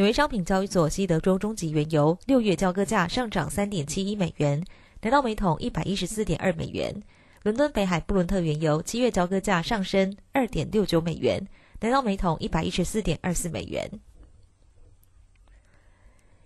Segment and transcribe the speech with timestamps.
[0.00, 4.64] 纽约商品交易所西德州中级原油六月交割价上涨三点七一美元，
[5.02, 7.02] 来到每桶一百一十四点二美元。
[7.42, 11.46] 伦敦北海布伦特原油七月交割价上升二点六九美元，
[11.80, 13.90] 来到每桶一百一十四点二四美元。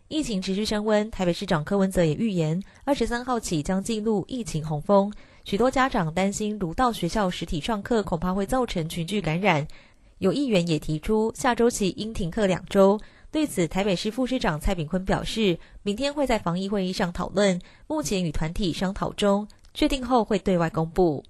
[0.09, 5.13] 疫情持续升温，台北市长柯文哲也预言，二十三号起将进入疫情洪峰。
[5.45, 9.65] 许多家长担心，如到学校实体上课，恐怕会造成群聚感染。
[10.19, 12.99] 有议员也提出，下周起应停课两周。
[13.35, 21.25] 对此，台北市副市长蔡炳坤表示，明天会在防疫会议上讨论，目前与团体商讨中，确定后会对外公布。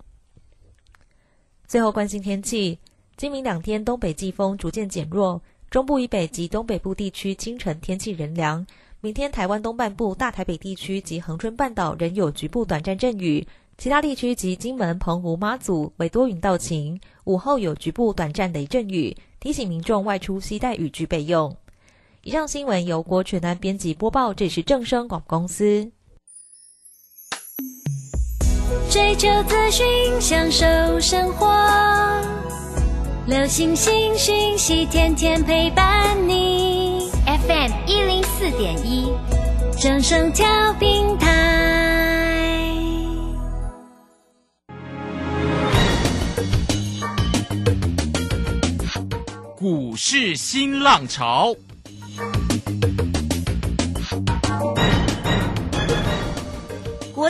[1.66, 2.78] 最后，关心天气，
[3.16, 5.40] 今明两天东北季风逐渐减弱。
[5.70, 8.66] 中部以北及东北部地区清晨天气仍凉。
[9.00, 13.48] 明天台湾东半部、大台北地区及恒春半岛仍有局部短暂阵雨，
[13.78, 17.00] 其他地区及金门、澎湖、妈祖为多云到晴。
[17.24, 21.56] 午后有局部短暂雷阵雨，提醒民众外出携带雨具备用。
[22.26, 25.92] 以上新闻由郭全安编辑播报，这是正声广播公司。
[28.90, 29.86] 追求资讯，
[30.22, 30.64] 享受
[30.98, 31.46] 生活。
[33.26, 37.10] 流星星讯息，天天陪伴你。
[37.26, 39.12] FM 一零四点一，
[39.78, 40.46] 正声调
[40.80, 42.72] 平台。
[49.56, 51.54] 股市新浪潮，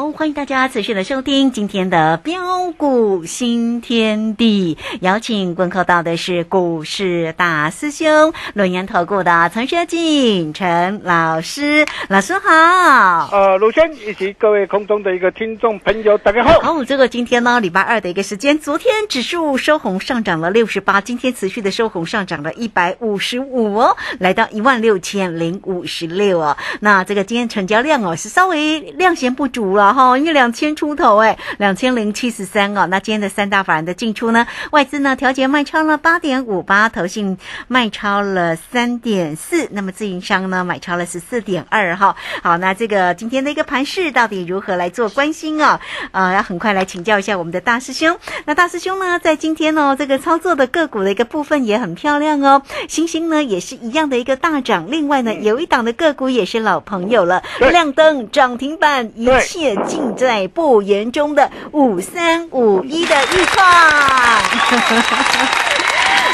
[0.00, 4.78] 好，欢迎大家持续的收听今天的标股新天地。
[5.02, 13.28] 邀请观看到的是股市大师兄轮研投顾的陈学进陈老师，老师好。
[13.30, 16.58] 呃，鲁轩以及各位空中的一个听众朋友，大家好。
[16.60, 26.56] 好，这个今天呢，礼拜二的一个时间，昨天指数收红上涨了六十八，今天持续的收红上涨了一百五十五哦，来到一万六千零五十六哦。
[26.80, 32.86] 那这个今天成交量哦是稍微量嫌不足了哈，因为两千出头哎，两千零七十三哦。
[32.86, 42.16] 那今天的三大法人的进出呢，外资呢调节卖超了八点五八，投信卖超了三点四，那么自营商呢买超了十四点二哈。
[42.42, 45.80] 好，那这个今天的一个盘势到底如何来做关心啊？
[46.12, 48.16] 呃，要很快来请教一下我们的大师兄。
[48.44, 52.62] 那大师兄呢，在今天哦，这个操作的个股的一个部分也很漂亮哦。
[52.88, 63.66] 星星呢也是一样的一个大涨，另外呢有一档的个股也是老朋友了，亮灯涨停板，一切尽在不言中的五三五一的预创。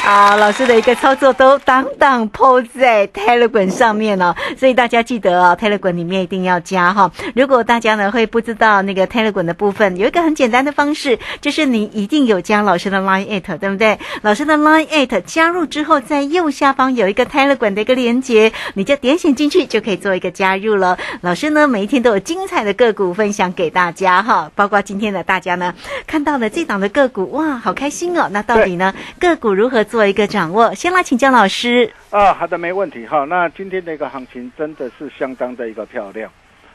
[0.06, 7.10] 好，老师的一个操作都当当抛在 Telegram 上面哦，所以大家记得哦，Telegram 里面一定要加哈。
[7.34, 13.98] 如果大家呢会不知道那个 Telegram 的部分，有一个很简单的方式，就是你一定有加老师的 Line at，对不对？
[14.22, 20.96] 老师的 Line at 加入之后，在右下方有一个 Telegram 的一个连接，你就点选进去就可以做一个加入了。
[21.22, 25.74] 老师呢每一天都有精彩的个股分享给大家哈，包括今天的大家呢
[26.06, 28.28] 看到了这档的个股，哇，好开心哦！
[28.30, 30.74] 那到底呢个股如何做一个掌握？
[30.74, 31.88] 先来请教老师。
[32.10, 33.24] 啊，好的，没问题哈。
[33.24, 36.28] 那今天的一个行情真的是相当的一个漂亮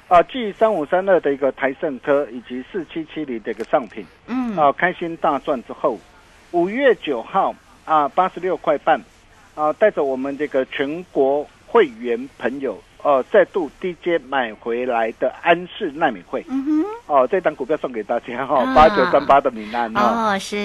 [0.08, 0.24] 啊！
[0.24, 6.00] 继三五三二的一个台盛科以及四七七零的一个上品，嗯，啊，开心大赚之后，
[6.52, 7.54] 五月九号
[7.86, 9.00] 啊，八十六块半
[9.56, 20.58] 啊，带着我们这个全国会员朋友呃再度低阶买回来的安氏纳米会嗯哼，哦，这档股票送给大家哈啊，八九三八的闽南哈哦，是。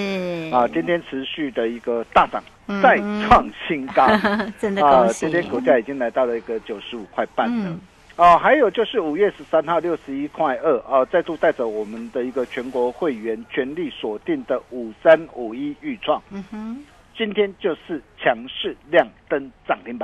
[0.53, 2.97] 啊，今天持续的一个大涨嗯，再
[3.27, 4.07] 创新高。
[4.59, 7.69] 真的啊恭，喜，今天股价已经来到了一个九十五块半了。
[7.69, 7.79] 嗯。
[8.17, 16.83] 哦，还有就是五月十三号六十一块二哦，再度带着我们的一个全国会员全力锁定的五三五一预创，嗯哼，
[17.15, 19.96] 今天就是强势亮灯涨停板，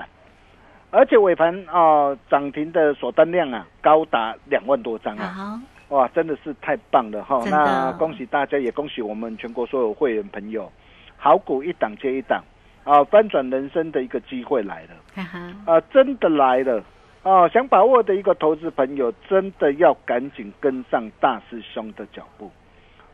[1.04, 7.44] 而且尾盘啊涨停的锁单量啊高达两万多张啊，哇，真的是太棒了哈！
[7.52, 10.72] 那恭喜大家，也恭喜我们全国所有会员朋友，
[11.18, 12.42] 好股一档接一档
[12.86, 15.24] 啊，翻转人生的一个机会来了。
[15.66, 16.82] 啊，真的来了
[17.22, 17.50] 啊！
[17.50, 22.50] 想把握的一个投资朋友，真的要赶紧跟上大师兄的脚步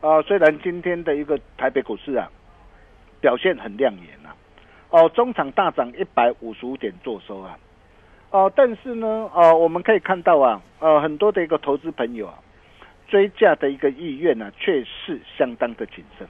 [0.00, 0.22] 啊！
[0.22, 2.30] 虽然今天的一个台北股市啊
[3.20, 4.30] 表现很亮眼啊，
[4.90, 7.58] 哦，中场大涨一百五十五点做收啊，
[8.30, 12.34] 哦，但是呢，哦，我们可以看到啊，呃，很多的一个投资朋友啊，
[13.08, 16.28] 追价的一个意愿呢、却是相当的谨慎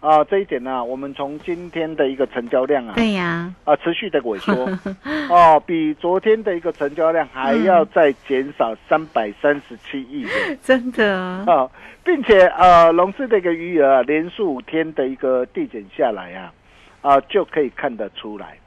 [0.00, 0.22] 啊。
[0.24, 4.52] 这一点呢、我们从今天的一个成交量啊，对呀，啊，持续的萎缩
[5.34, 11.16] 哦，比昨天的一个成交量还要再减少三百三十七亿元 真的，
[11.46, 11.66] 啊，
[12.04, 16.52] 并且呃，融资的一个余额啊，连续五天的一个递减下来啊，
[17.00, 18.58] 啊，就可以看得出来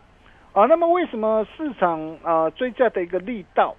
[0.53, 0.65] 啊。
[0.65, 3.75] 那么为什么市场啊追价的一个力道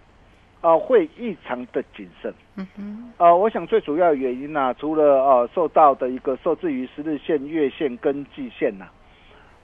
[0.60, 2.32] 啊会异常的谨慎？
[2.56, 8.86] 嗯哼，啊，我想最主要的原因呢、除了呃受到的一个受制于十日线、月线跟季线呐、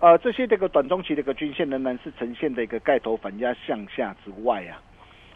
[0.00, 4.80] 呃这些这个短中期的一个均线仍然是呈现的一个盖头反压向下之外啊，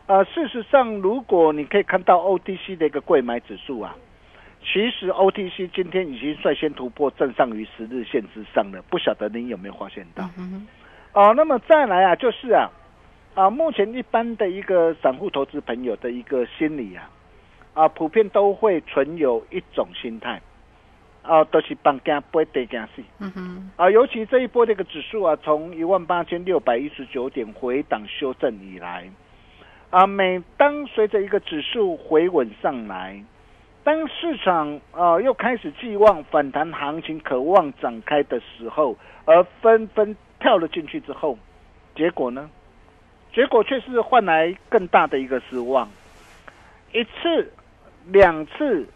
[0.07, 3.95] 呃事实上如果你可以看到 OTC 的一个贵买指数啊，
[4.63, 10.29] 其实 OTC 今天已经率先突破正上于十日线之上了，不晓得您有没有发现到？
[10.37, 10.67] 嗯
[11.15, 12.69] 哦、那么再来啊，就是啊，
[13.37, 17.09] 啊，目前一般的一个散户投资朋友的一个心理啊，
[17.73, 20.43] 啊，普遍都会存有一种心态，
[21.23, 23.03] 啊，都是帮惊不会得惊死。
[23.21, 29.09] 嗯哼，啊，尤其这一波这个指数啊，从一万八千六百一十九点回档修正以来，
[29.91, 33.23] 啊，每当随着一个指数回稳上来，
[33.85, 38.97] 当市场啊又开始寄望反弹行情渴望展开的时候，
[39.27, 41.39] 而纷纷跳了进去之后，
[41.97, 42.51] 结果呢？
[43.33, 45.89] 结果却是换来更大的一个失望。
[46.93, 47.51] 一次、
[48.09, 48.87] 两次、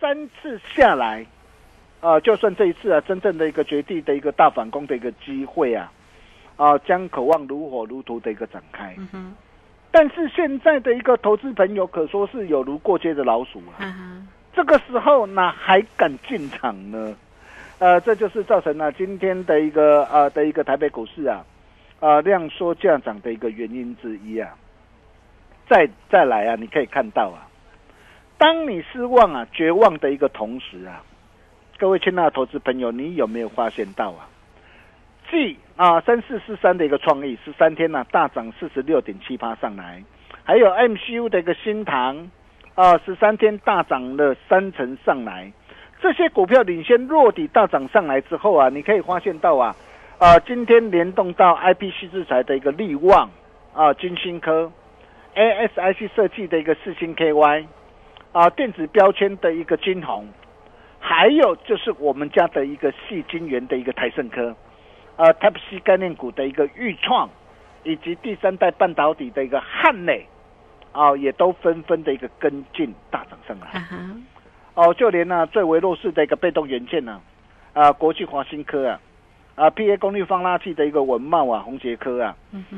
[0.00, 1.24] 三次下来，
[2.00, 5.92] 啊，就算这一次啊，真正的一个绝地的一个大反攻的一个机会啊，
[6.56, 8.96] 啊，将渴望如火如荼的一个展开。
[9.12, 9.36] 嗯，
[9.92, 17.14] 但是现在的一个投资朋友可说是有如过街的老鼠啊，这个时候哪还敢进场呢？
[17.78, 21.44] 呃，这就是造成了今天的一个呃的一个台北股市啊，
[22.00, 24.54] 啊量缩价涨的一个原因之一啊。
[25.68, 27.46] 再再来啊，你可以看到啊，
[28.36, 31.04] 当你失望啊、绝望的一个同时啊，
[31.78, 34.28] 各位亲爱的投资朋友，你有没有发现到啊？
[35.30, 40.02] 继啊三四四三的一个创意十三天呢、大涨四十六点七八上来，
[40.42, 42.30] 还有 MCU 的一个新塘
[42.74, 45.52] 啊十三天大涨了三成上来，
[46.00, 49.74] 这些股票领先落底大涨上来之后啊，你可以发现到啊
[50.18, 53.28] 啊今天联动到 IPC 制裁的一个力旺
[53.74, 54.70] 啊金星科
[55.34, 57.66] ASIC 设计的一个四星 KY
[58.32, 60.28] 啊电子标签的一个金红，
[61.00, 64.54] 还有就是我们家的一个细晶圆的一个台盛科。
[65.16, 67.28] 呃 Type C 概念股的一个预创，
[67.82, 70.24] 以及第三代半导体的一个汉磊，
[70.92, 73.82] 啊、也都纷纷的一个跟进大涨上来。
[74.78, 77.20] 哦，就连呢、最为弱势的一个被动元件呢、
[77.72, 79.00] 啊，国际华新科啊，
[79.56, 82.36] 啊，PA 功率放大器的一个文茂啊，宏杰科啊，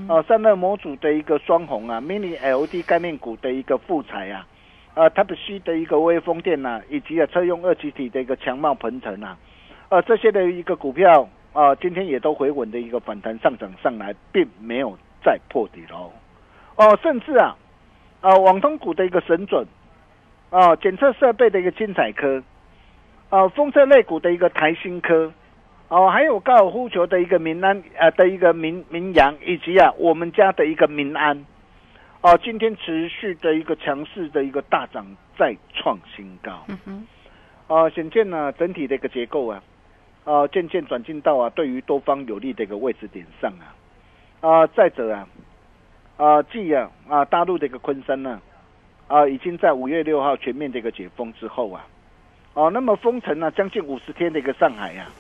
[0.08, 4.46] 哦、散热模组的一个双红啊，Mini LED 概念股的一个富彩啊，
[4.94, 9.36] 啊，Type C 的一个微风电呐、以及啊车用二极体的一个强茂鹏程啊，
[9.90, 16.10] 呃，这些的一个股票啊、今天也都回稳的一个反弹上涨上来，并没有再破底喽。
[16.76, 17.54] 哦，甚至啊，
[18.22, 19.66] 啊，网通股的一个神准，
[20.50, 22.42] 啊，检测设备的一个精彩科，
[23.28, 25.32] 啊，风车类股的一个台新科，
[25.88, 31.46] 哦、还有高尔夫球的一个民安呃的一个民民扬，以及啊我们家的一个民安，
[32.20, 35.06] 哦、今天持续的一个强势的一个大涨，
[35.38, 36.64] 再创新高。
[36.68, 37.06] 嗯哼，
[37.68, 39.62] 啊，显见呢整体的一个结构啊，
[40.24, 43.70] 啊渐渐转进到啊对于多方有利的一个位置点上啊，
[44.40, 45.28] 啊再者啊，
[46.16, 48.40] 啊继啊啊大陆的一个昆山呢，
[49.10, 51.84] 啊已经在五月六号全面的一个解封之后啊，
[52.54, 55.10] 哦、那么封城呢将近五十天的一个上海啊，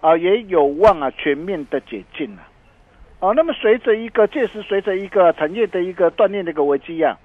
[0.00, 2.42] 啊也有望啊全面的解禁啊，
[3.20, 7.16] 哦，那么随着一个届时随着一个产业的一个锻炼的一个危机啊，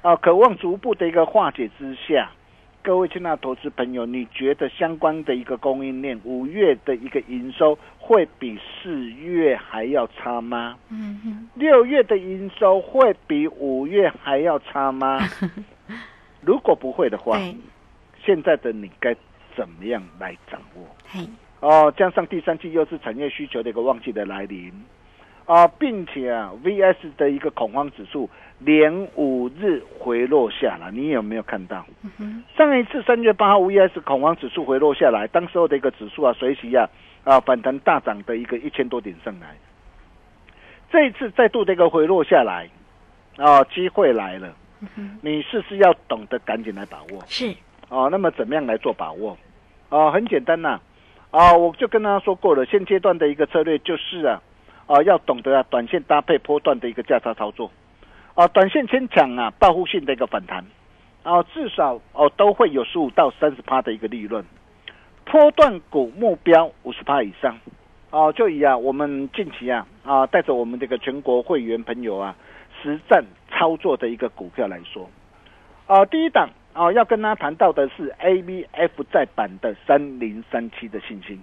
[0.00, 2.30] 啊，渴望逐步的一个化解之下，
[2.84, 10.76] 各位亲爱的投资朋友，你觉得相关的一个供应链五月的一个营收会比四月还要差吗？
[10.90, 15.18] 嗯哼，六月的营收会比五月还要差吗？
[16.44, 17.56] 如果不会的话，对，
[18.22, 19.16] 现在的你该
[19.56, 20.86] 怎么样来掌握？
[21.06, 21.26] 嘿，
[21.60, 24.70] 哦，加上第三季又是产业需求的一个旺季的来临，
[25.46, 28.28] 啊，并且啊，VS 的一个恐慌指数
[28.60, 31.84] 连五日回落下来，你有没有看到？
[32.18, 36.88] 嗯，上一次三月八号 VS 恐慌指数回落下来，当时候的一个指数啊，随即啊
[37.24, 39.54] 啊反弹大涨的一个一千多点上来。
[40.90, 42.68] 这一次再度的一个回落下来，
[43.36, 44.54] 啊，机会来了，
[44.96, 47.22] 嗯，你是不是要懂得赶紧来把握？
[47.26, 47.52] 是，
[47.90, 49.36] 哦，那么怎么样来做把握？
[49.90, 50.80] 哦，很简单呐、
[51.30, 54.40] 啊，我就跟大家说过了，现阶段的一个策略就是啊，
[54.86, 57.70] 啊，要懂得啊，短线搭配波段的一个价差操作，
[58.34, 60.64] 啊，短线先抢啊，报复性的一个反弹，
[61.22, 64.44] 啊，至少哦都会有十五到三十趴的一个利润，
[65.24, 67.58] 波段股目标五十趴以上，
[68.10, 72.36] 啊、就以啊我们近期啊啊带着我们这个全国会员朋友啊
[72.82, 75.08] 实战操作的一个股票来说，
[75.86, 81.40] 啊、第一档啊、要跟他谈到的是 A B F 再版的三零三七的信心，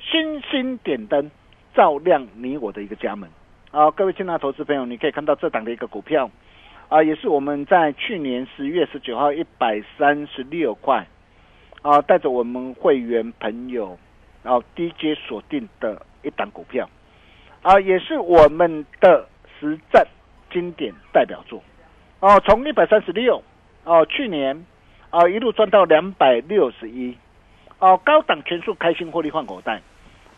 [0.00, 1.30] 星星点灯
[1.78, 3.30] 照亮你我的一个家门。
[3.70, 6.28] 啊，各位亲爱的投资朋友，你可以看到这档的一个股票，
[6.88, 11.06] 啊，也是我们在去年十月十九号一百三十六块，
[11.82, 13.96] 啊，带着我们会员朋友，
[14.42, 16.90] 然后，低阶锁定的一档股票，
[17.62, 19.28] 啊，也是我们的
[19.60, 20.04] 实战
[20.50, 21.62] 经典代表作，
[22.18, 23.40] 哦、从一百三十六，
[23.84, 24.66] 哦，去年，
[25.10, 27.16] 啊，一路赚到两百六十一，
[27.78, 29.80] 哦，高档全数开心获利换口袋。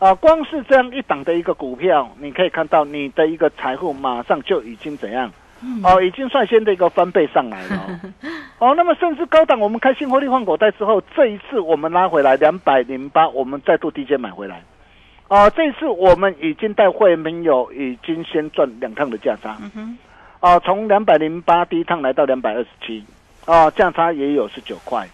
[0.01, 5.31] 啊，光是这样一档的一个股票，你可以看到你的一个财富马上就已经怎样？
[5.83, 7.75] 哦，已经率先的一个翻倍上来了
[8.57, 8.71] 哦。
[8.71, 14.63] 哦，那么甚至高档我们开新获利换口袋之后，这一次我们拉回来两百零八，我们再度低阶买回来。
[15.27, 19.55] 哦，这一次我们已经带会员朋友已经先赚两趟的价差。
[19.61, 19.97] 嗯哼，
[20.39, 23.05] 啊，从两百零八第一趟来到两百二十七，
[23.45, 25.07] 啊，价差也有十九块。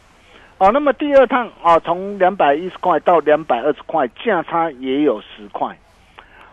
[0.59, 5.77] 哦，那么第二趟啊，从两百一十块到两百二十块，价差也有十块。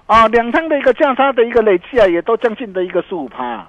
[0.06, 3.66] 啊，两趟的一个价差的一个累计啊，也都将近的一个十五趴。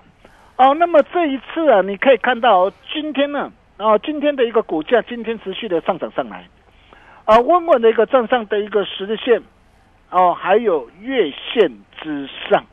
[0.57, 6.45] 哦，那么这一次啊，你可以看到今天呢，啊，今天的一个股价今天持续的上涨上来，
[7.23, 9.41] 啊，稳稳的一个站上的一个十日线，
[10.09, 12.63] 哦、还有月线之上。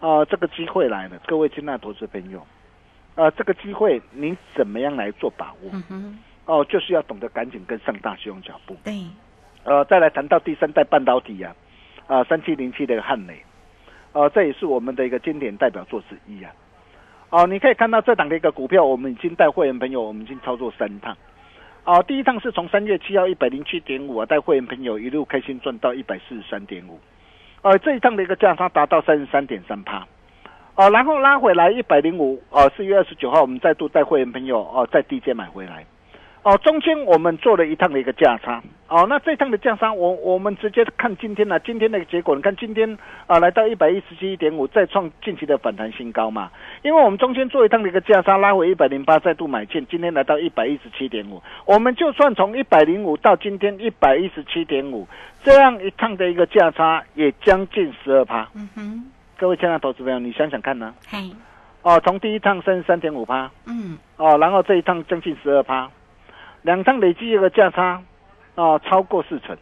[0.00, 2.40] 啊、这个机会来了，各位亲爱的投资朋友，
[3.16, 5.70] 啊，这个机会你怎么样来做把握？
[5.72, 8.74] 嗯哼，哦，就是要懂得赶紧跟上大师兄脚步。
[8.82, 9.04] 对，
[9.64, 11.54] 呃，再来谈到第三代半导体啊，
[12.06, 13.44] 啊，三七零七的汉磊，
[14.12, 16.50] 呃，这也是我们的一个经典代表作之一啊。
[17.28, 21.14] 哦、你可以看到这档的一个股票，我们已经带会员朋友，我们已经操作三趟。
[21.84, 26.98] 哦、第一趟是从三月七号一百零七点五啊，带会员朋友一路开心赚到一百四十三点五。
[27.60, 30.06] 呃，这一趟的一个价差达到三十三点三趴。
[30.76, 35.84] 哦，然后拉回来一百零五，哦，四月二十九号我们再度带会员朋友哦，在低阶买回来。
[36.42, 46.50] 哦，中间我们做了一趟的一个价差，哦，那这一趟的价差，我我们直接看今天呢、今天的结果，你看今天啊、来到一百一十七点五，再创近期的反弹新高嘛，
[46.82, 55.06] 因为我们中间做一趟的一个价差，拉回一百零八，再度买进，今天来到一百一十七点五，我们就算从一百零五到今天一百一十七点五，
[55.42, 59.04] 这样一趟的一个价差也将近十二趴，嗯哼，
[59.36, 60.94] 各位亲爱的投资朋友，你想想看呢？
[61.10, 61.18] 嘿，
[61.82, 65.90] 哦，从第一趟三十三点五趴，嗯，哦，然后这一趟将近十二趴，
[66.68, 68.02] 两趟累计一个价差，
[68.54, 69.56] 哦，超过四成，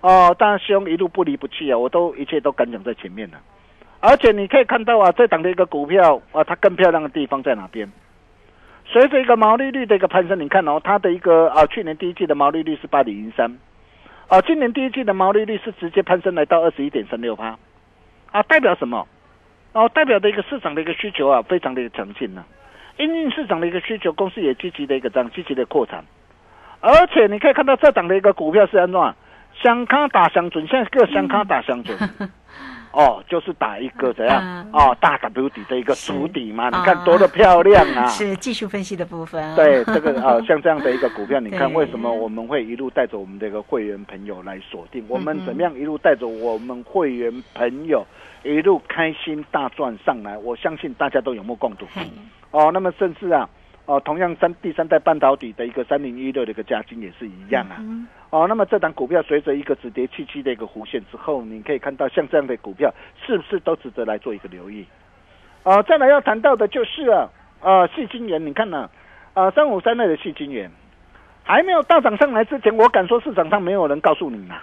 [0.00, 3.38] 哦，当然兄一路不离不弃啊，我都一切都敢讲在前面了，
[4.00, 7.88] 而且你可以看到啊，这档的一个股票啊，它更漂亮的地方在哪边？
[8.86, 13.56] 随着一个毛利率的一个攀升，你看哦，它的一个啊，去年第一季的毛利率是八点零三，
[14.26, 17.56] 啊，今年第一季的毛利率是直接攀升来到二十一点三六趴，
[18.32, 19.06] 啊，代表什么？
[19.74, 22.44] 哦，代表的一个市场的一个需求啊，非常的强劲呢、
[22.98, 26.04] 因应市场的一个需求，公司也积极的一个这样积极的扩产，
[26.80, 29.14] 而且你可以看到这档的一个股票是安怎样
[29.62, 31.96] 相卡打相准，现在各相卡打相准。
[32.96, 38.06] 哦，就是打一个怎样、嗯哦大 W 底的一个是主底嘛，你啊看多的漂亮啊！
[38.08, 45.04] 是技术分析的部分，对这个啊， 像这样的一个股票，你看为什么我们会一路带着我们这个会员朋友来锁定？
[45.08, 48.02] 我们怎么样一路带着我们会员朋友
[48.42, 50.38] 一路开心大赚上来？
[50.38, 51.84] 我相信大家都有目共睹。
[52.50, 53.46] 哦，那么甚至啊，
[53.86, 57.76] 哦，同样三第三代半导体的一个三零一六的一个价金也是一样啊。
[57.78, 62.92] 嗯哦，那么这档股票随着一个止跌契机的一个弧线之后，你可以看到像这样的股票
[63.24, 64.84] 是不是都值得来做一个留意？
[65.62, 67.28] 啊、再来要谈到的就是啊，
[67.60, 68.90] 呃，细晶元，你看呢、
[69.34, 70.70] 啊，三五三类的细晶元
[71.44, 74.56] 还没有大涨上来之前，我敢说市场上没有人告诉你呐、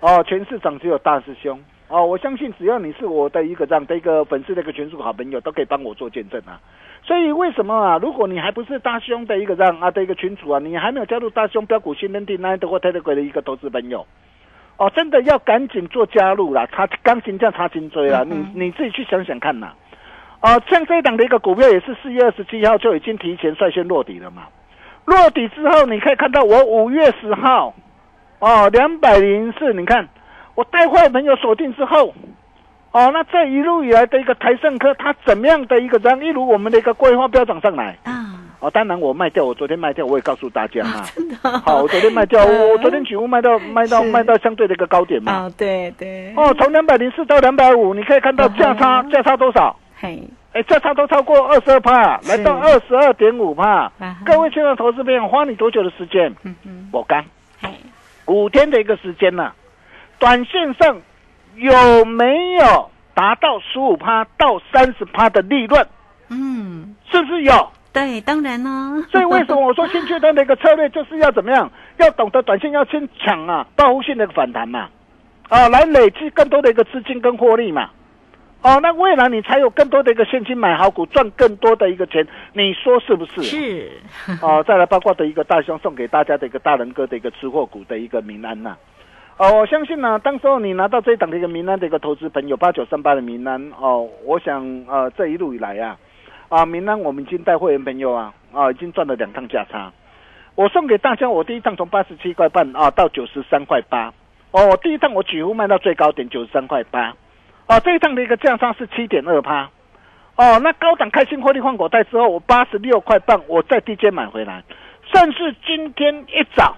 [0.00, 1.58] 哦，全市场只有大师兄。
[1.88, 6.60] 哦，我相信只要你是我的一个这样的一个粉丝的一个群属好朋友，都可以帮我做见证啊。
[7.04, 7.98] 所以为什么啊？
[8.02, 14.04] 如果你还不是大兄的一个这样啊的一个群主啊，你还没有加入大兄标股新认定那的或 Telegram 的一个投资朋友，
[14.78, 16.66] 哦，真的要赶紧做加入啦！
[16.72, 19.72] 差钢琴这样差金追啦，你你自己去想想看呐。
[20.42, 24.48] 哦，像这一档的一个股票也是四月二十七号就已经提前率先落底了嘛。
[25.04, 27.72] 落底之后，你可以看到我五月十号，
[28.40, 30.08] 哦，两百零四，你看
[30.56, 32.12] 我带坏朋友锁定之后，
[32.90, 37.96] 哦，那这一路以来的一个台盛科，它怎么样的一个这样一如我们的一个规划标涨上来？
[38.04, 41.04] 啊，哦，当然我卖掉，我昨天卖掉，我也告诉大家嘛。
[41.14, 41.36] 真的。
[41.60, 45.32] 好，我昨天卖掉，我我昨天嗯举物卖到卖到是卖到相对的一个高点嘛。
[45.32, 49.78] 啊，对对，哦，从两百零四到两百五，你可以看到价差价差多少？
[50.00, 50.22] 嘿，
[50.52, 53.92] 哎，价差都超过二十二帕，来到二十二点五帕。
[54.24, 56.34] 各位亲爱的投资朋友，花你多久的时间？
[56.44, 57.22] 嗯嗯，我刚
[57.60, 57.68] 嘿，
[58.24, 59.52] 五天的一个时间呢、
[60.18, 61.00] 短线上
[61.56, 65.86] 有没有达到十五趴到三十趴的利润？
[66.28, 67.70] 嗯，是不是有？
[67.92, 71.70] 对，当然呢，所以为什么我说新阶段的一个策略就是要怎么样？
[71.96, 74.88] 要懂得短线要先抢啊，报复性的一个反弹嘛，
[75.48, 77.88] 啊，来累积更多的一个资金跟获利嘛。
[78.62, 83.42] 哦，那未来你才有更多的一个现金买好股，赚更多的一个钱，你说是不是？
[83.42, 83.90] 是，
[84.42, 88.76] 哦，再来包括的一个大兄送给大家的一个大人哥的一个吃货股的一个民安呐、
[89.38, 95.98] 哦，我相信呢，当时候你拿到这一档的一个民安的一个投资朋友八九三八的民安哦，我想呃这一路以来啊，
[96.48, 99.92] 啊民安我们已经带会员朋友啊啊已经赚了两趟价差，
[100.54, 104.10] 我送给大家我第一趟从八十七块半啊到九十三块八，
[104.52, 107.14] 哦，第一趟我几乎卖到最高点九十三块八，
[107.66, 109.68] 哦这一趟的一个价差是七点二趴。
[110.36, 114.62] 哦，那高档开心获利换口袋之后，我八十六块半，我再低阶买回来，
[115.12, 116.76] 甚至今天一早，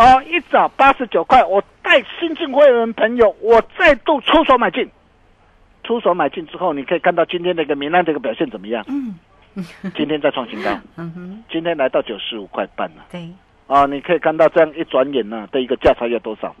[0.00, 4.88] 哦，一早八十九块，我带新进会员朋友，我再度出手买进，
[5.84, 8.82] 出手买进之后，你可以看到今天的一个明暗这个表现怎么样？
[8.88, 9.18] 嗯
[9.94, 13.04] 今天再创新高，嗯哼，今天来到九十五块半了。
[13.10, 13.28] 对，
[13.66, 16.56] 啊，你可以看到这样一转眼呢、的一个价差要多少？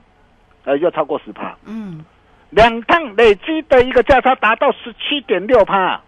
[0.64, 1.56] 呃，要超过十趴。
[1.64, 2.04] 嗯，
[2.50, 5.98] 两趟累积的一个价差达到十七点六趴，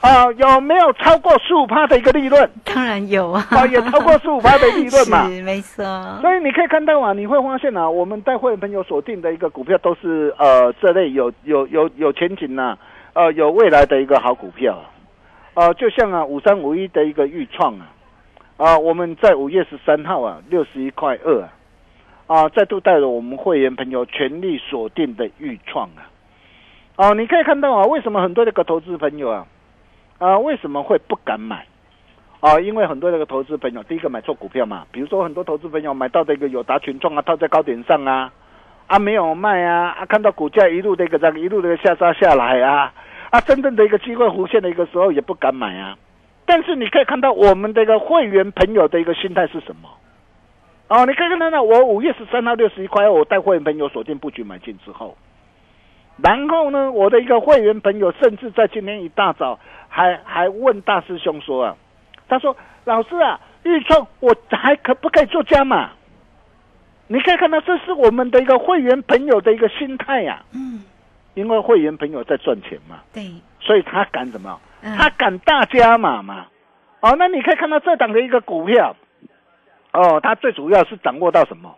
[0.00, 2.48] 啊，有没有超过十五趴的一个利润？
[2.64, 5.26] 当然有啊，啊，也超过十五趴的利润嘛。
[5.30, 5.84] 是没错，
[6.20, 12.78] 所以你可以看到啊，你会发现啊，我们带会员朋友锁定的一个股票都是呃这类有有有有前景呐、
[13.14, 14.78] 呃有未来的一个好股票
[15.54, 17.86] 啊，呃就像啊五三五一的一个预创啊，
[18.56, 21.48] 啊我们在五月十三号啊六十一块二啊，
[22.28, 26.06] 啊再度带着我们会员朋友全力锁定的预创啊，
[26.94, 29.46] 哦、你可以看到啊，为什么很多这个投资朋友啊，
[30.18, 31.66] 啊为什么会不敢买？
[32.40, 38.32] 啊，因为很多那个投资朋友，第一个买错股票嘛，比如说很多投资朋友买到的一个友达群创啊，套在高点上啊，
[38.86, 42.92] 啊没有卖啊，啊看到股价一路的一个这样一路的下杀下来啊，
[43.30, 45.96] 啊真正的一个机会弧现的一个时候也不敢买啊。
[46.46, 49.88] 但是你可以看到我们的一个会员朋友的一个心态是什么？
[50.88, 55.16] 哦，你可以看到呢，我五月十三号六十一块，我带会员朋友锁定布局买进之后，
[56.22, 61.76] 然后呢，我的一个会员朋友甚至在今天一大早还还问大师兄说啊，
[62.28, 65.90] 他说老师啊，预创我还可不可以做加码？
[67.06, 70.82] 你可以看到，这是我们的一个会员朋友的一个心态呀、嗯，
[71.34, 73.24] 因为会员朋友在赚钱嘛，对，
[73.60, 74.60] 所以他敢怎么？
[74.82, 76.46] 嗯他敢大加码嘛？
[77.00, 78.94] 哦，那你可以看到这档的一个股票，
[79.92, 81.74] 哦，它最主要是掌握到什么？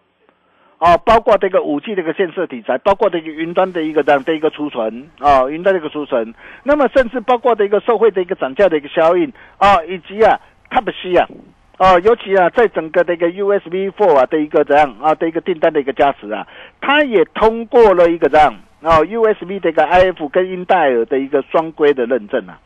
[0.81, 10.41] 哦，包括这个五 G 的一个建设题材，包括这个云端的一个这样的一个储存，啊，云端的一个储存，那么甚至包括的一个社会的一个涨价的一个效应，啊，以及啊
[10.71, 11.29] Type C 啊，
[11.77, 16.49] 哦，尤其啊，在整个的一个 USB 4啊的一个这样啊的一个订单的一个加持啊，
[16.81, 22.59] 它也通过了一个这样啊 USB 的一个 IF 跟英戴尔的一个双规的认证啊，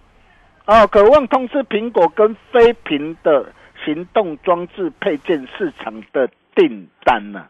[0.67, 3.47] 哦，渴望通知苹果跟非屏的
[3.85, 7.47] 行动装置配件市场的订单呢、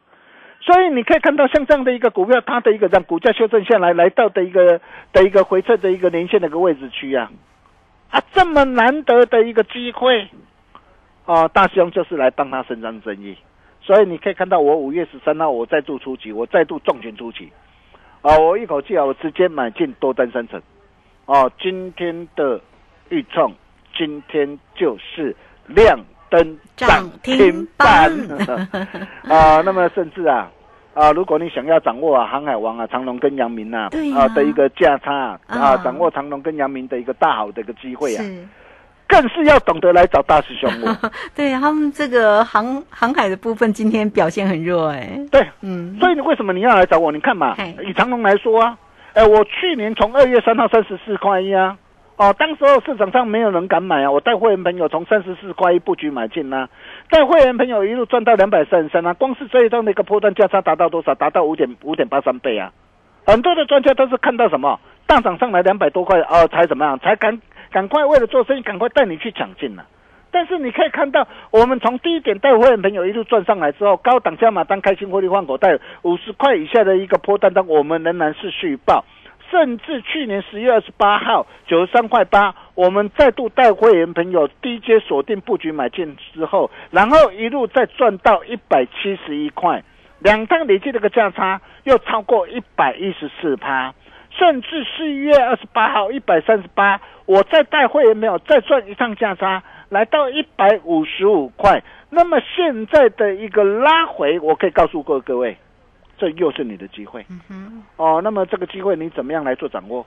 [0.64, 4.80] 所以你可以看到，像这样的一个股票，它的一个让股价修正下来，来到的一个
[5.12, 7.30] 的一个回撤的一个连线的一个位置区啊，
[8.08, 10.26] 啊，这么难得的一个机会，
[11.26, 13.36] 啊，大兄就是来帮他伸张正义。
[13.82, 17.52] 所以你可以看到，我五月十三号我再度出击，我再度重拳出击，
[18.22, 20.58] 啊，我一口气啊，我直接买进多单三成，
[21.26, 22.58] 啊，今天的
[23.10, 23.52] 预创
[23.94, 26.00] 今天就是亮
[26.34, 28.10] 灯涨停板
[29.28, 29.60] 啊！
[29.64, 30.50] 那么甚至啊
[30.94, 38.48] 啊，如果你想要掌握啊航海王啊长隆跟阳明呐啊的一个价差啊，掌握长隆跟阳明的一个大好的一个机会啊，是，
[39.06, 41.10] 更是要懂得来找大师兄哦。
[41.36, 47.12] 对他们这个航航海的部分今天表现很弱哎，对，嗯，所以你为什么你要来找我？
[47.12, 48.76] 你看嘛，以长隆来说啊，
[49.12, 51.76] 哎，我去年从二月三号三十四块一啊，
[52.16, 56.68] 哦，当时候市场上没有人敢买啊，我带会员朋友从三十四块一布局买进呐、
[57.10, 61.12] 带会员朋友一路赚到两百三十三啊，光是这一张的一个波段价差达到多少？
[61.16, 62.70] 达到五点五点八三倍啊！
[63.26, 66.96] 很多的专家都是看到什么大涨上来两百多块哦，才怎么样？
[67.00, 67.40] 才赶
[67.72, 69.84] 赶快为了做生意，赶快带你去抢进了、
[70.30, 79.04] 但是你可以看到，我们从低点带会员朋友一路赚上来之后，高档加码单开心获利换口袋五十块以下的一个波段单，我们仍然是续报。
[79.54, 89.84] 甚至去年十月二十八号九十三块八，我们再度带会员朋友低阶锁定布局买进之后，然后一路再赚到一百七十一块，
[90.18, 93.94] 两趟累计这个价差又超过一百一十四趴。
[94.36, 101.80] 甚至十一月二十八号一百三十八，我再带会员朋友再赚一趟价差，来到一百五十五块。
[102.10, 105.56] 那么现在的一个拉回，我可以告诉各位各位，
[106.18, 107.24] 这又是你的机会。
[107.96, 110.04] 哦，那么这个机会你怎么样来做掌握？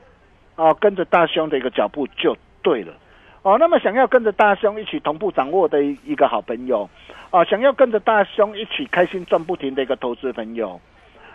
[0.56, 2.94] 哦，跟着大兄的一个脚步就对了。
[3.44, 6.90] 哦，那么想要跟着大兄一起同步掌握的一一个好朋友，
[7.32, 10.82] 哦，想要跟着大兄一起开心赚不停的一个投资朋友，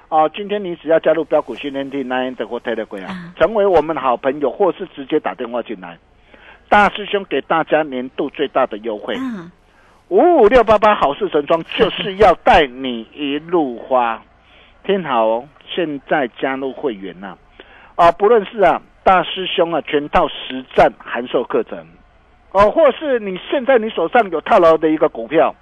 [0.09, 5.97] 哦，今天你只要加入标股训练营 Nine 的或 Telegram 啊，成为我们的好朋友，或是直接打电话进来，
[6.69, 9.51] 大师兄给大家年度最大的优惠，嗯，
[10.09, 14.21] 五五六八八好事成双就是要带你一路花，
[14.85, 15.49] 听好哦！
[15.75, 17.37] 现在加入会员呐、
[17.95, 21.87] 啊，不论是啊大师兄啊全套实战函授课程，
[22.51, 25.55] 哦，或是你现在你手上有套牢的一个股票，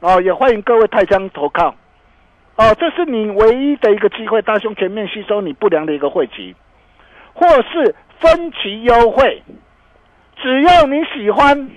[0.00, 1.74] 哦，也欢迎各位泰江投靠，
[2.56, 6.54] 哦，这是你唯一的一个机会，大兄全面吸收你不良的一个汇集，
[7.34, 9.42] 或是分期优惠，
[10.36, 11.70] 只要你喜欢。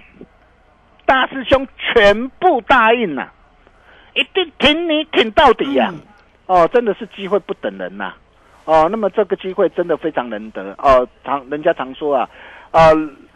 [1.03, 3.27] 大师兄全部答应呐、
[4.13, 5.93] 一定挺你挺到底呀、
[6.51, 8.13] 哦，真的是机会不等人呐、
[8.65, 10.75] 哦，那么这个机会真的非常难得。
[10.79, 11.07] 哦。
[11.23, 12.29] 常人家常说啊，
[12.71, 12.91] 啊、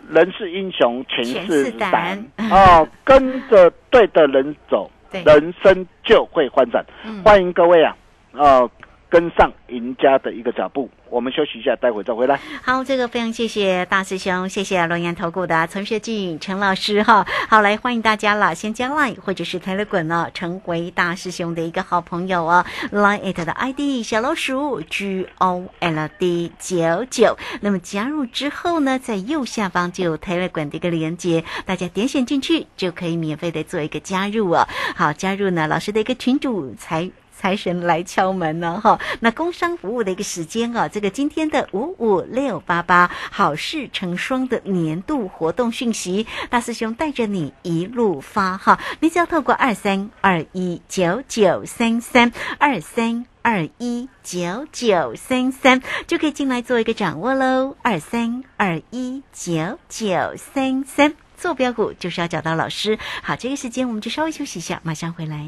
[0.10, 1.92] 人是英雄，钱钱是是胆。
[2.36, 2.50] 胆。
[2.50, 6.84] 哦，跟着对的人走，人生就会欢展。
[7.06, 7.24] 嗯。
[7.24, 7.96] 欢迎各位啊，
[8.34, 8.70] 哦，
[9.16, 10.90] 跟上赢家的一个脚步。
[11.10, 12.38] 我们休息一下，待会再回来。
[12.62, 17.26] 好，这个非常谢谢大师兄，谢谢龙岩投顾的陈学进陈老师哈。
[17.48, 22.66] 好，来欢迎大家了，先加 Line 或者是 Telegram 呢，成为大师兄的一个好朋友哦。
[22.92, 34.68] Line it 的 ID 小老鼠 G O L D 九九，那么加入之后呢，在右下方就有 Telegram 的一个连接，大家点选进去就可以免费的做一个加入哦。
[34.94, 37.10] 好，加入呢老师的一个群主才。
[37.38, 39.00] 财神来敲门呢，哈！
[39.20, 53.26] 那工商服务的一个时间啊，这个今天的五五六八八好事成双的年度活动讯息，大师兄带着你一路发哈，你只要透过二三二一九九三三二三。
[53.46, 62.98] 二一九九三三就可以进来做一个掌握喽，二三二一九九三三做标股就是要找到老师。
[63.22, 65.48] 好，这个时间我们就稍微休息一下，马上回来。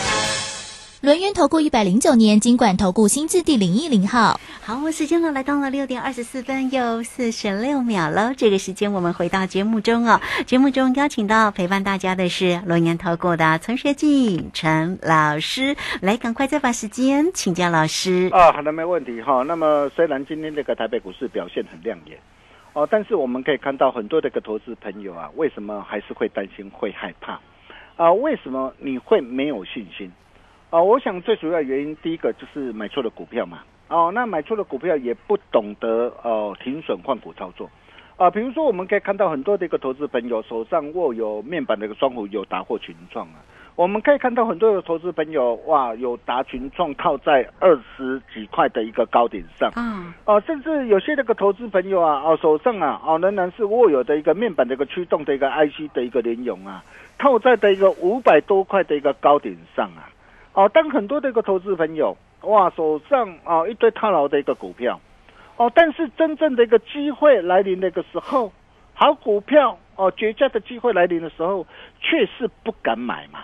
[1.01, 4.39] 轮源投顾一百零九年金管投顾新字第零一零号。
[4.61, 8.35] 好，好，时间呢来到了六点二十四分又四十六秒了。
[8.37, 10.21] 这个时间我们回到节目中哦。
[10.45, 18.29] 节目中邀请到陪伴大家的是龙岩投顾的陈学进陈老师，来赶快再把时间请教老师。
[18.31, 19.41] 啊，好的，没问题哈。
[19.41, 22.15] 那么虽然今天这个台北股市表现很亮眼
[22.73, 27.39] 哦，但是我们可以看到很多这个投资朋友啊，为什么还是会担心、会害怕
[27.95, 28.13] 啊？
[28.13, 30.11] 为什么你会没有信心
[30.71, 30.81] 啊？
[30.81, 33.59] 我想最主要原因，第一个就是买错了股票嘛。
[33.89, 37.69] 哦，那买错了股票也不懂得哦停损换股操作
[38.17, 38.31] 啊。
[38.31, 43.35] 比如说，我们可以看到很多的一个投资朋友手上握有面板的一个双虎，有达或群创啊。
[43.77, 56.83] 我们可以看到很多的投资朋友哇，有达群创套在二十几块的一个高点上，嗯，哦，甚至有些那个投资朋友啊，哦手上啊，哦仍然是握有的一个面板的一个驱动的一个 IC 的一个联咏啊，
[57.17, 60.11] 套在的一个五百多块的一个高点上啊，
[60.53, 64.99] 哦，当很多的一个投资朋友哇手上啊一堆套牢的一个股票，
[65.55, 68.51] 哦，但是真正的一个机会来临的一个时候，
[68.93, 71.65] 好股票哦绝佳的机会来临的时候，
[72.01, 73.39] 却是不敢买嘛。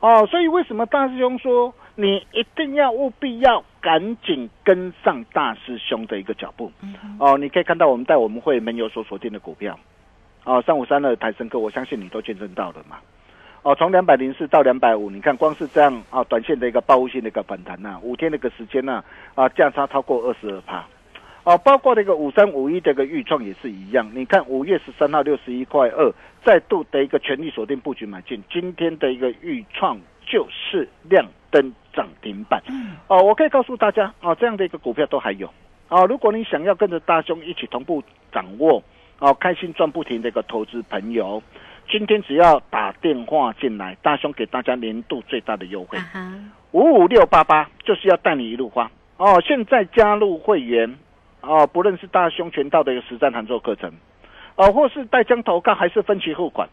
[0.00, 6.70] 哦，所以为什么大师兄说你一定要务必要赶紧跟上大师兄的一个脚步？
[7.18, 9.76] 哦，你可以看到我们在我们会门有所锁定的股票，
[10.44, 12.98] 哦，三五三的台升科，我相信你都见证到了嘛。
[13.68, 19.04] 哦，从两百零四到两百五，你看光是这样啊，短线的一个报复性的一个反弹呐，五天的一个时间呢，
[19.34, 20.86] 啊，价差超过二十二帕。
[21.44, 26.10] 哦，包括那个五三五一的一个预创也是一样，你看五月十三号六十一块二，
[26.42, 32.62] 再度的一个全力锁定布局买进，今天的一个预创就是亮灯涨停板。
[33.06, 35.46] 哦，我可以告诉大家，哦，这样的一个股票都还有。
[35.90, 38.02] 哦，如果你想要跟着大兄一起同步
[38.32, 38.82] 掌握，
[39.18, 41.42] 哦，开心赚不停的一个投资朋友，
[41.90, 45.98] 今天只要打电话进来，大兄给大家年度最大的优惠，
[46.72, 48.90] 五五六八八，就是要带你一路花。
[49.16, 50.96] 哦，现在加入会员。
[51.40, 53.92] 哦，不论是大胸全套的一个实战弹奏课程，
[54.56, 56.68] 哦，或是带枪投靠，还是分期付款，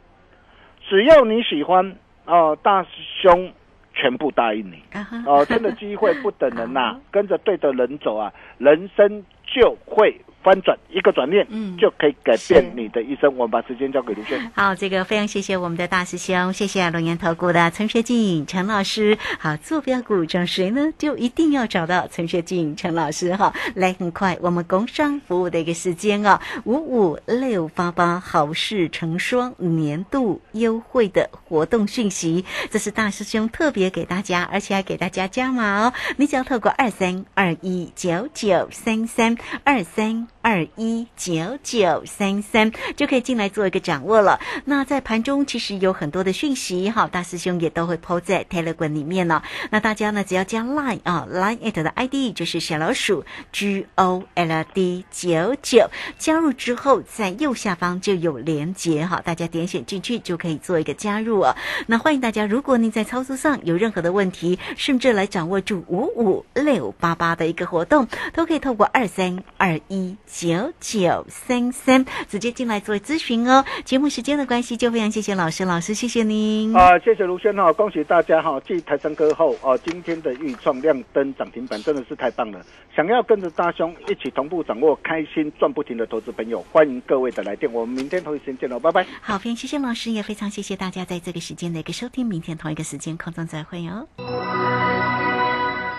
[0.90, 2.84] 只要你喜欢，哦，大
[3.22, 3.54] 兄
[3.94, 4.82] 全部答应你。
[5.28, 10.20] 哦，真的机会不等人呐， 跟着对的人走啊，人生就会。
[10.46, 13.36] 翻转一个转念，嗯，就可以改变你的一生。
[13.36, 14.40] 我们把时间交给卢轩。
[14.54, 19.18] 好，这个非常谢谢我们的大师兄，谢谢龙岩投顾的陈学进陈老师。
[19.40, 20.94] 好，坐标股找谁呢？
[21.00, 23.52] 就一定要找到陈学进陈老师哈。
[23.74, 35.94] 来，很快我们工商服务的一个时间啊，五五六八八好事成双年度优惠的活动讯息，这是大师兄特别给大家，而且还给大家加码哦。
[36.18, 40.28] 你只要透过二三二一九九三三二三。
[40.46, 44.40] 二一九九三三就可以进来做一个掌握了。
[44.66, 49.42] 那在盘中其实有很多的讯息，哈，大师兄也都会抛在 Telegram 里面呢。
[49.72, 61.56] 那大家呢，只要加 Line 啊，Line it 的 ID 就是小老鼠 G O L D 九九，加入之后在右下方就有连接哈，大家点选进去就可以做一个加入哦。
[61.88, 70.16] 那欢迎大家，如果您在操作上有任何的问题，甚至来掌握住五五六八八的一个活动，都可以透过二三二一。
[70.38, 73.64] 九九三三，直接进来做咨询哦。
[73.86, 78.60] 节目时间的关系，就非常谢谢老师，老师谢谢您啊，谢谢卢轩哈，恭喜大家哈！
[78.68, 82.62] 继台山歌后哦，今天的预创亮灯涨停板真的是太棒了。
[82.94, 87.72] 想要跟着大兄一起同步掌握开心赚不停的投资朋友，欢迎各位的来电。
[87.72, 89.06] 我们明天同一时间见喽，拜拜。
[89.22, 92.26] 好，非常谢谢老师，也非常谢谢大家在这个时间的一个收听。
[92.26, 94.06] 明天同一个时间空中再会哦。